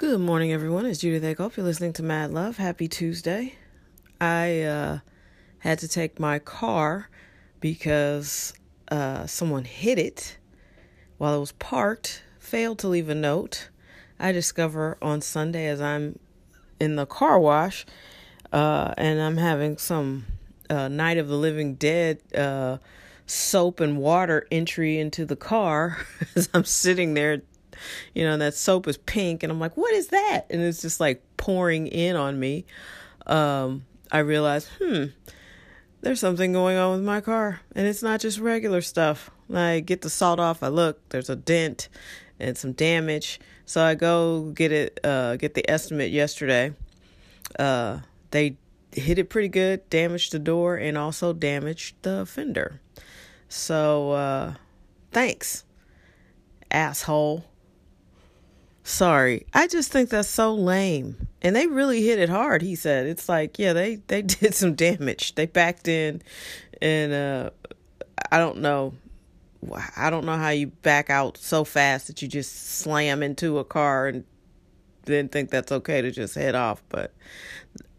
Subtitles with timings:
[0.00, 0.86] Good morning, everyone.
[0.86, 1.58] It's Judith Eckhoff.
[1.58, 2.56] You're listening to Mad Love.
[2.56, 3.56] Happy Tuesday.
[4.18, 4.98] I uh,
[5.58, 7.10] had to take my car
[7.60, 8.54] because
[8.90, 10.38] uh, someone hit it
[11.18, 13.68] while it was parked, failed to leave a note.
[14.18, 16.18] I discover on Sunday as I'm
[16.80, 17.84] in the car wash
[18.54, 20.24] uh, and I'm having some
[20.70, 22.78] uh, Night of the Living Dead uh,
[23.26, 25.98] soap and water entry into the car
[26.34, 27.42] as I'm sitting there
[28.14, 29.42] you know, that soap is pink.
[29.42, 30.46] And I'm like, what is that?
[30.50, 32.64] And it's just like pouring in on me.
[33.26, 35.06] Um, I realized, hmm,
[36.00, 37.60] there's something going on with my car.
[37.74, 39.30] And it's not just regular stuff.
[39.52, 40.62] I get the salt off.
[40.62, 41.88] I look, there's a dent
[42.38, 43.40] and some damage.
[43.66, 46.74] So I go get it, uh, get the estimate yesterday.
[47.58, 48.56] Uh, they
[48.92, 52.80] hit it pretty good, damaged the door, and also damaged the fender.
[53.48, 54.54] So, uh,
[55.12, 55.64] thanks,
[56.70, 57.44] asshole.
[58.90, 59.46] Sorry.
[59.54, 61.28] I just think that's so lame.
[61.40, 63.06] And they really hit it hard, he said.
[63.06, 65.36] It's like, yeah, they they did some damage.
[65.36, 66.22] They backed in
[66.82, 67.50] and uh
[68.30, 68.94] I don't know.
[69.96, 73.64] I don't know how you back out so fast that you just slam into a
[73.64, 74.24] car and
[75.04, 77.12] then think that's okay to just head off, but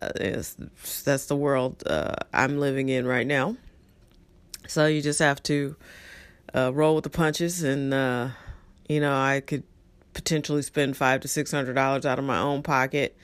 [0.00, 3.56] uh, that's the world uh, I'm living in right now.
[4.66, 5.76] So you just have to
[6.54, 8.28] uh, roll with the punches, and uh,
[8.88, 9.64] you know I could
[10.12, 13.16] potentially spend five to six hundred dollars out of my own pocket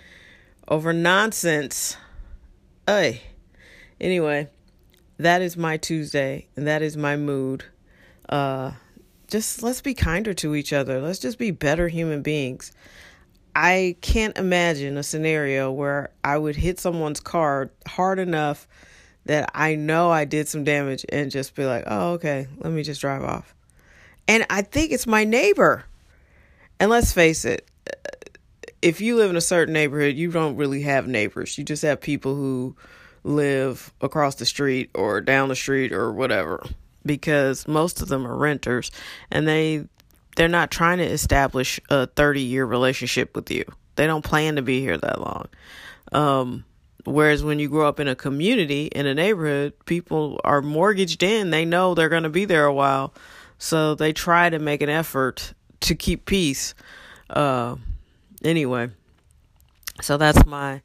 [0.68, 1.96] over nonsense.
[2.86, 3.22] Hey,
[4.00, 4.48] anyway,
[5.18, 7.64] that is my Tuesday, and that is my mood.
[8.28, 8.72] Uh,
[9.28, 11.00] just let's be kinder to each other.
[11.00, 12.72] Let's just be better human beings.
[13.54, 18.68] I can't imagine a scenario where I would hit someone's car hard enough
[19.24, 22.82] that I know I did some damage and just be like, oh, okay, let me
[22.82, 23.54] just drive off.
[24.28, 25.84] And I think it's my neighbor.
[26.78, 27.68] And let's face it,
[28.82, 31.56] if you live in a certain neighborhood, you don't really have neighbors.
[31.56, 32.76] You just have people who
[33.24, 36.64] live across the street or down the street or whatever
[37.04, 38.90] because most of them are renters
[39.30, 39.84] and they
[40.36, 43.64] they're not trying to establish a 30 year relationship with you.
[43.96, 45.48] They don't plan to be here that long.
[46.12, 46.64] Um,
[47.04, 51.50] whereas when you grow up in a community in a neighborhood, people are mortgaged in.
[51.50, 53.14] They know they're going to be there a while.
[53.58, 55.54] So they try to make an effort
[55.86, 56.74] to keep peace.
[57.30, 57.76] Uh,
[58.44, 58.90] anyway,
[60.00, 60.82] so that's my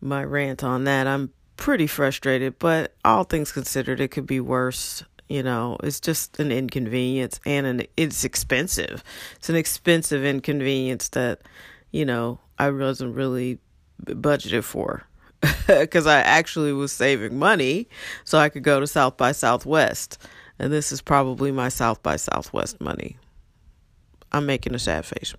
[0.00, 1.06] my rant on that.
[1.06, 5.02] I'm pretty frustrated, but all things considered, it could be worse.
[5.28, 9.02] You know, it's just an inconvenience, and an it's expensive.
[9.36, 11.40] It's an expensive inconvenience that
[11.90, 13.58] you know I wasn't really
[14.04, 15.04] budgeted for
[15.66, 17.88] because I actually was saving money
[18.24, 20.18] so I could go to South by Southwest.
[20.58, 23.16] And this is probably my South by Southwest money.
[24.34, 25.32] I'm making a sad face.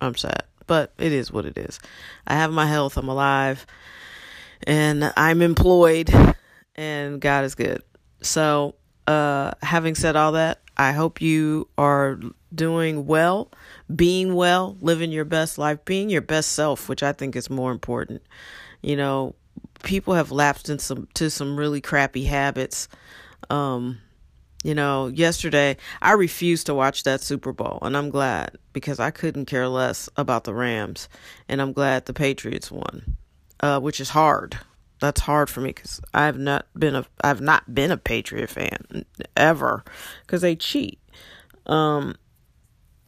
[0.00, 1.80] I'm sad, but it is what it is.
[2.26, 3.66] I have my health, I'm alive,
[4.66, 6.10] and I'm employed,
[6.74, 7.82] and God is good.
[8.20, 8.74] So,
[9.06, 12.20] uh, having said all that, I hope you are
[12.54, 13.50] doing well,
[13.94, 17.72] being well, living your best life, being your best self, which I think is more
[17.72, 18.22] important.
[18.82, 19.34] You know,
[19.82, 22.88] people have lapsed into some some really crappy habits.
[23.48, 23.98] Um,
[24.66, 29.12] you know, yesterday I refused to watch that Super Bowl, and I'm glad because I
[29.12, 31.08] couldn't care less about the Rams,
[31.48, 33.16] and I'm glad the Patriots won,
[33.60, 34.58] uh, which is hard.
[35.00, 39.04] That's hard for me because I've not been a I've not been a Patriot fan
[39.36, 39.84] ever
[40.22, 40.98] because they cheat,
[41.66, 42.16] um,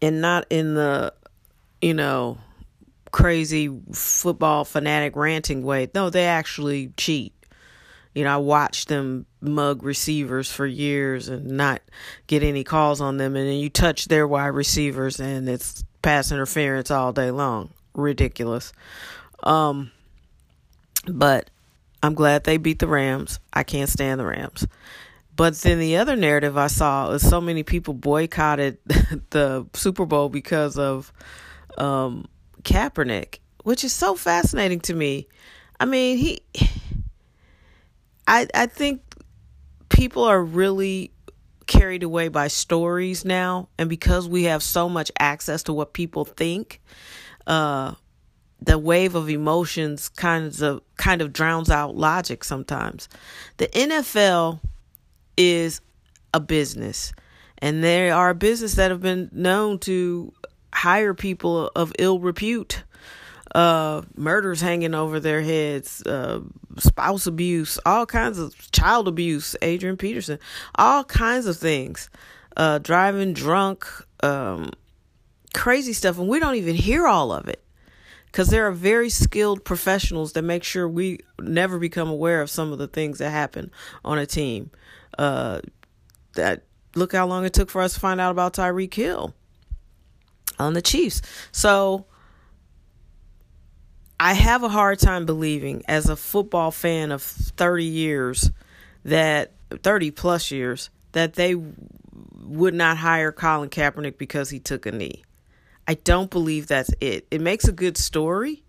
[0.00, 1.12] and not in the,
[1.82, 2.38] you know,
[3.10, 5.90] crazy football fanatic ranting way.
[5.92, 7.32] No, they actually cheat
[8.18, 11.80] you know, I watched them mug receivers for years and not
[12.26, 13.36] get any calls on them.
[13.36, 17.70] And then you touch their wide receivers and it's pass interference all day long.
[17.94, 18.72] Ridiculous.
[19.44, 19.92] Um,
[21.06, 21.48] but
[22.02, 23.38] I'm glad they beat the Rams.
[23.52, 24.66] I can't stand the Rams.
[25.36, 28.78] But then the other narrative I saw is so many people boycotted
[29.30, 31.12] the Super Bowl because of
[31.76, 32.26] um,
[32.62, 35.28] Kaepernick, which is so fascinating to me.
[35.78, 36.42] I mean, he
[38.28, 39.02] I I think
[39.88, 41.10] people are really
[41.66, 46.24] carried away by stories now and because we have so much access to what people
[46.24, 46.80] think
[47.46, 47.92] uh
[48.60, 53.08] the wave of emotions kind of kind of drowns out logic sometimes.
[53.58, 54.60] The NFL
[55.36, 55.80] is
[56.34, 57.12] a business
[57.58, 60.32] and there are businesses that have been known to
[60.74, 62.82] hire people of ill repute
[63.54, 66.40] uh, murders hanging over their heads, uh,
[66.78, 70.38] spouse abuse, all kinds of child abuse, Adrian Peterson,
[70.74, 72.10] all kinds of things,
[72.56, 73.86] uh, driving drunk,
[74.22, 74.70] um,
[75.54, 76.18] crazy stuff.
[76.18, 77.62] And we don't even hear all of it
[78.26, 82.72] because there are very skilled professionals that make sure we never become aware of some
[82.72, 83.70] of the things that happen
[84.04, 84.70] on a team.
[85.18, 85.60] Uh,
[86.34, 86.62] that
[86.94, 89.34] look how long it took for us to find out about Tyreek Hill
[90.58, 91.22] on the Chiefs.
[91.50, 92.06] So
[94.20, 98.50] I have a hard time believing, as a football fan of 30 years,
[99.04, 101.54] that 30 plus years, that they
[102.42, 105.24] would not hire Colin Kaepernick because he took a knee.
[105.86, 107.26] I don't believe that's it.
[107.30, 108.62] It makes a good story,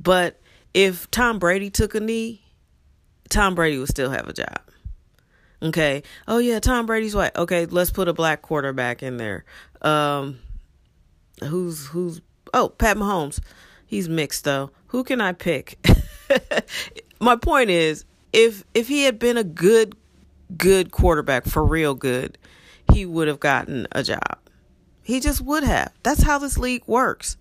[0.00, 0.40] but
[0.74, 2.42] if Tom Brady took a knee,
[3.28, 4.60] Tom Brady would still have a job.
[5.62, 6.02] Okay.
[6.26, 7.36] Oh yeah, Tom Brady's white.
[7.36, 9.44] Okay, let's put a black quarterback in there.
[9.80, 10.40] Um
[11.42, 12.20] who's who's
[12.52, 13.40] oh, Pat Mahomes.
[13.92, 14.70] He's mixed though.
[14.86, 15.76] Who can I pick?
[17.20, 19.94] My point is if if he had been a good
[20.56, 22.38] good quarterback for real good,
[22.90, 24.38] he would have gotten a job.
[25.02, 25.92] He just would have.
[26.02, 27.36] That's how this league works.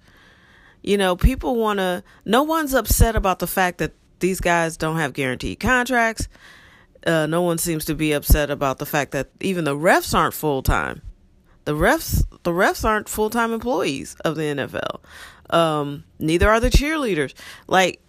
[0.81, 4.97] You know, people want to, no one's upset about the fact that these guys don't
[4.97, 6.27] have guaranteed contracts.
[7.07, 10.33] Uh, no one seems to be upset about the fact that even the refs aren't
[10.33, 11.01] full time.
[11.71, 14.99] The refs, the refs aren't full time employees of the NFL.
[15.55, 17.33] Um, neither are the cheerleaders.
[17.65, 18.01] Like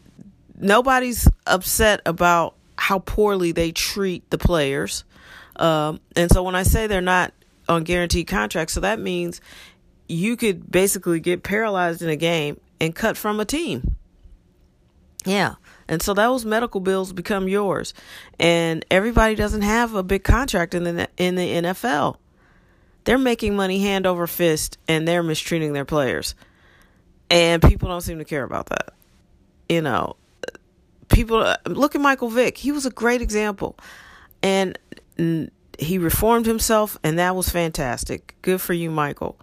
[0.58, 5.04] nobody's upset about how poorly they treat the players.
[5.54, 7.34] Um, and so when I say they're not
[7.68, 8.74] on guaranteed contracts.
[8.74, 9.40] So that means
[10.08, 13.94] you could basically get paralyzed in a game and cut from a team.
[15.24, 15.54] Yeah.
[15.86, 17.94] And so those medical bills become yours.
[18.40, 22.16] And everybody doesn't have a big contract in the in the NFL.
[23.04, 26.34] They're making money hand over fist and they're mistreating their players.
[27.30, 28.94] And people don't seem to care about that.
[29.68, 30.16] You know,
[31.08, 32.58] people look at Michael Vick.
[32.58, 33.76] He was a great example.
[34.42, 34.78] And
[35.78, 38.34] he reformed himself, and that was fantastic.
[38.42, 39.38] Good for you, Michael.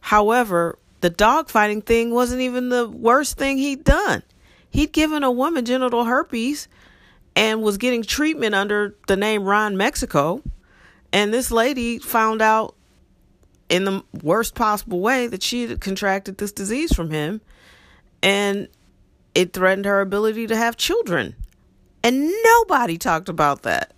[0.00, 4.22] However, the dogfighting thing wasn't even the worst thing he'd done.
[4.70, 6.68] He'd given a woman genital herpes
[7.34, 10.42] and was getting treatment under the name Ron Mexico.
[11.12, 12.74] And this lady found out
[13.70, 17.40] in the worst possible way that she had contracted this disease from him.
[18.22, 18.68] And
[19.34, 21.36] it threatened her ability to have children.
[22.02, 23.92] And nobody talked about that.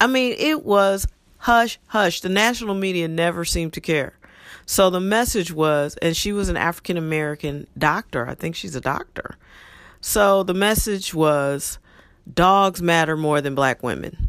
[0.00, 1.06] I mean, it was
[1.38, 2.20] hush, hush.
[2.20, 4.18] The national media never seemed to care.
[4.66, 8.26] So the message was, and she was an African American doctor.
[8.28, 9.36] I think she's a doctor.
[10.00, 11.78] So the message was
[12.32, 14.28] dogs matter more than black women.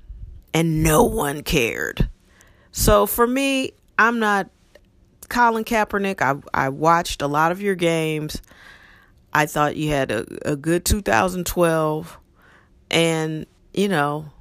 [0.54, 2.10] And no one cared.
[2.72, 4.50] So for me, I'm not
[5.30, 6.22] Colin Kaepernick.
[6.22, 8.42] I I watched a lot of your games.
[9.34, 12.18] I thought you had a, a good 2012.
[12.92, 14.32] And, you know,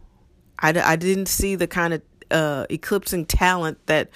[0.58, 4.11] I, I didn't see the kind of uh, eclipsing talent that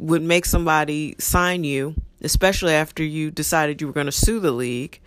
[0.00, 4.52] would make somebody sign you, especially after you decided you were going to sue the
[4.52, 5.00] league.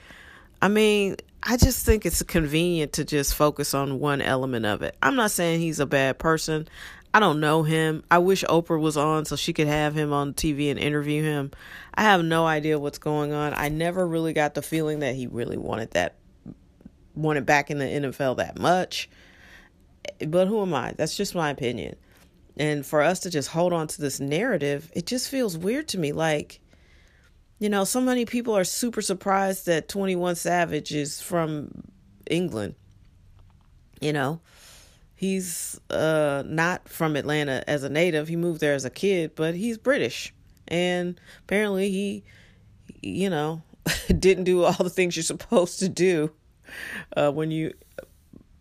[0.61, 4.95] I mean, I just think it's convenient to just focus on one element of it.
[5.01, 6.67] I'm not saying he's a bad person.
[7.13, 8.03] I don't know him.
[8.09, 11.51] I wish Oprah was on so she could have him on TV and interview him.
[11.93, 13.53] I have no idea what's going on.
[13.55, 16.15] I never really got the feeling that he really wanted that
[17.15, 19.07] wanted back in the NFL that much
[20.27, 20.93] but who am I?
[20.97, 21.95] That's just my opinion.
[22.57, 25.97] And for us to just hold on to this narrative, it just feels weird to
[25.97, 26.11] me.
[26.11, 26.59] Like,
[27.59, 31.69] you know, so many people are super surprised that 21 Savage is from
[32.29, 32.75] England.
[34.01, 34.41] You know,
[35.23, 38.27] he's uh, not from Atlanta as a native.
[38.27, 40.33] He moved there as a kid, but he's British.
[40.67, 42.23] And apparently he,
[43.01, 43.61] you know,
[44.19, 46.31] didn't do all the things you're supposed to do
[47.15, 47.73] uh, when you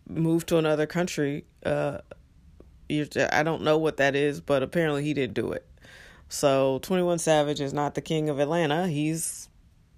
[0.07, 1.43] move to another country.
[1.65, 1.97] Uh,
[2.89, 5.67] I don't know what that is, but apparently he didn't do it.
[6.29, 8.87] So 21 Savage is not the king of Atlanta.
[8.87, 9.49] He's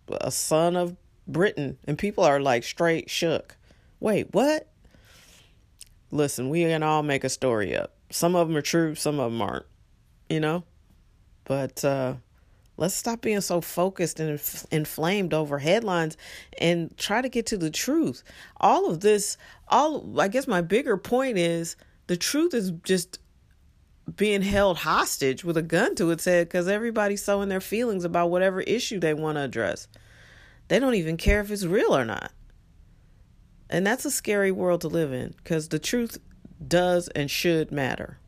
[0.10, 0.96] a son of
[1.28, 1.78] Britain.
[1.86, 3.56] And people are like straight shook.
[4.00, 4.68] Wait, what?
[6.16, 7.94] Listen, we can all make a story up.
[8.10, 9.66] Some of them are true, some of them aren't,
[10.30, 10.64] you know?
[11.44, 12.16] But uh,
[12.78, 16.18] Let's stop being so focused and inflamed over headlines
[16.58, 18.22] and try to get to the truth.
[18.58, 19.38] All of this,
[19.70, 23.20] all I guess my bigger point is the truth is just
[24.18, 28.30] being held hostage with a gun to its head because everybody's sowing their feelings about
[28.30, 29.88] whatever issue they want to address.
[30.68, 32.32] They don't even care if it's real or not.
[33.70, 36.18] And that's a scary world to live in because the truth
[36.66, 38.20] does and should matter.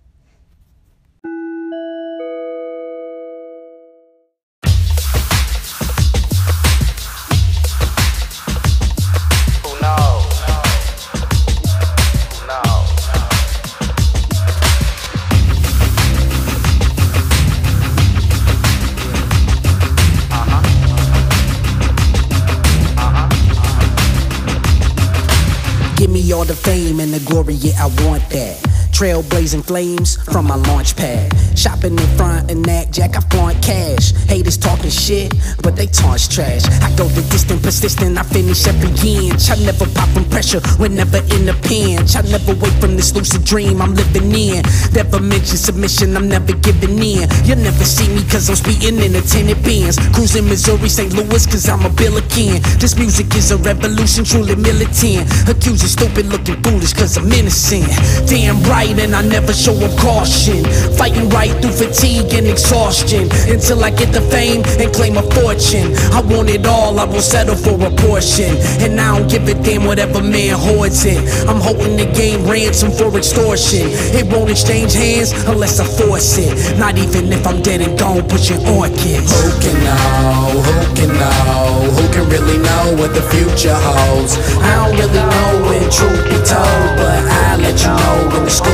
[27.67, 28.76] Yeah, I want that.
[28.97, 31.29] Trailblazing flames from my launch pad.
[31.55, 34.09] Shopping in front and act jack, I flaunt cash.
[34.25, 36.65] Haters talking shit, but they taunts trash.
[36.81, 39.51] I go the distant, persistent, I finish every inch.
[39.51, 42.15] I never pop from pressure, whenever in the pinch.
[42.15, 44.65] I never wake from this lucid dream I'm living in.
[44.93, 47.29] Never mention submission, I'm never giving in.
[47.45, 50.01] You'll never see me cause I'm speeding in a tinted Benz.
[50.17, 51.13] Cruising Missouri, St.
[51.13, 52.65] Louis cause I'm a billiken.
[52.81, 55.29] This music is a revolution, truly militant.
[55.45, 57.85] Accusing stupid looking foolish cause I'm innocent.
[58.25, 60.63] Damn right right and I never show them caution.
[60.97, 65.95] Fighting right through fatigue and exhaustion until I get the fame and claim a fortune.
[66.13, 68.55] I want it all, I will settle for a portion.
[68.81, 71.17] And I don't give a damn whatever man hoards it.
[71.47, 73.87] I'm holding the game ransom for extortion.
[74.15, 76.77] It won't exchange hands unless I force it.
[76.77, 79.31] Not even if I'm dead and gone, pushing orchids.
[79.41, 80.61] Who can know?
[80.61, 81.91] Who can know?
[81.95, 84.37] Who can really know what the future holds?
[84.61, 87.36] I don't really know when truth be told, but I
[87.67, 88.71] let you know when the school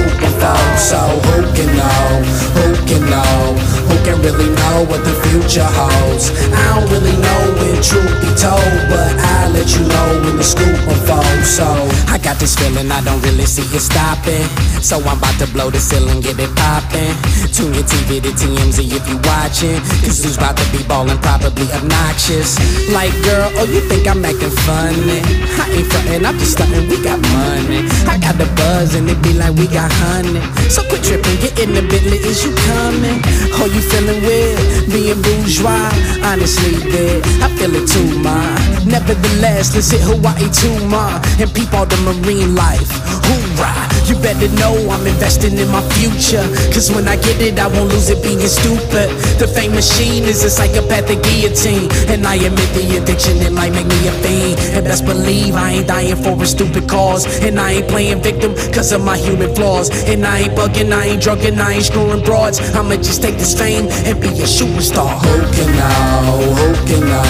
[0.77, 2.21] so who can know,
[2.53, 6.31] who can know, who can really know what the future holds.
[6.51, 10.43] I don't really know when truth be told But I let you know when the
[10.43, 11.47] scoop unfolds.
[11.47, 11.65] So
[12.07, 14.47] I got this feeling I don't really see it stopping.
[14.81, 17.15] So I'm about to blow the ceiling, get it popping.
[17.53, 21.69] Tune your TV to TMZ if you watching Cause who's about to be ballin' probably
[21.71, 22.57] obnoxious.
[22.91, 25.21] Like girl, oh you think I'm acting funny?
[25.59, 27.85] I ain't frontin', I'm just stuntin', we got money.
[28.09, 30.41] I got the buzz and it be like we got honey.
[30.67, 33.21] So quit trippin', get in the Bentley, is you coming?
[33.61, 34.57] Oh you feeling weird,
[34.89, 35.89] being bourgeois
[36.25, 38.37] Honestly, bitch, I feel it too, ma
[38.85, 42.89] Nevertheless, let's hit Hawaii too, ma And peep all the marine life,
[43.25, 46.43] hoorah You better know I'm investing in my future.
[46.75, 49.07] Cause when I get it, I won't lose it being stupid.
[49.39, 51.87] The fame machine is a psychopathic guillotine.
[52.11, 54.59] And I admit the addiction, it might make me a fiend.
[54.75, 57.23] And best believe I ain't dying for a stupid cause.
[57.39, 59.89] And I ain't playing victim cause of my human flaws.
[60.03, 62.59] And I ain't bugging, I ain't drunk, and I ain't screwing broads.
[62.75, 65.19] I'ma just take this fame and be a shooting star.
[65.19, 66.53] Who can know?
[66.57, 67.23] Who can know?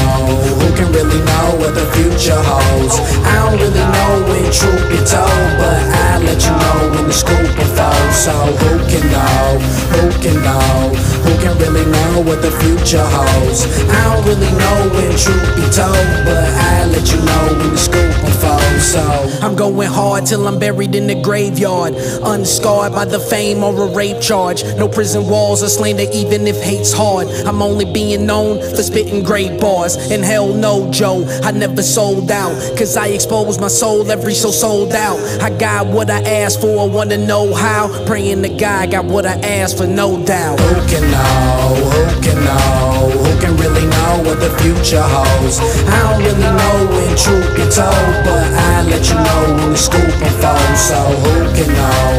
[0.60, 3.00] Who can really know what the future holds?
[3.26, 7.14] I don't really know when truth be told, but I let you know when the
[7.14, 8.16] scoop unfolds.
[8.16, 9.60] So who can know?
[9.98, 10.94] Who can know?
[11.26, 13.66] Who can really know what the future holds?
[13.90, 17.78] I don't really know when truth be told, but I let you know when the
[17.78, 18.86] scoop unfolds.
[18.86, 19.02] So
[19.42, 23.88] I'm going hard till I'm buried in the graveyard, unscarred by the fame or a
[23.88, 24.64] rape charge.
[24.78, 27.28] No prison walls or slander, even if hate's hard.
[27.48, 29.96] I'm only being known for spitting great bars.
[30.12, 32.54] And hell no, Joe, I never sold out.
[32.78, 35.20] Cause I expose my soul, every soul sold out.
[35.42, 37.88] I got what I asked for, wanna know how.
[38.06, 40.60] Praying to God, got what I asked for, no doubt.
[40.60, 41.76] Who can know?
[41.94, 43.10] Who can know?
[43.24, 45.60] Who can really know what the future holds?
[45.88, 49.78] I don't really know when truth be told, but I let you know when the
[49.78, 50.82] scoop unfolds.
[50.82, 52.10] So who can know?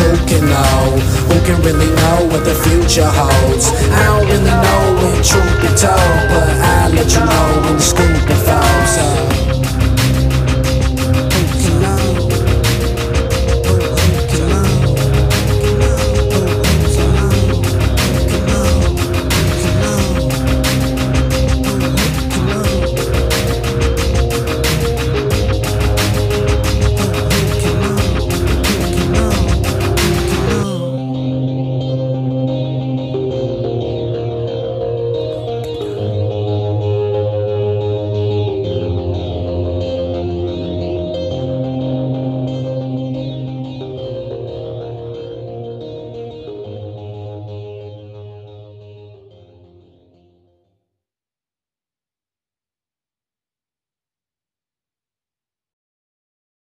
[0.00, 0.98] Who can know?
[1.28, 3.68] Who can really know what the future holds?
[3.90, 4.21] I